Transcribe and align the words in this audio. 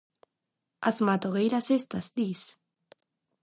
-As 0.83 0.97
matogueiras 1.09 1.67
estas, 1.79 2.05
dis? 2.21 2.41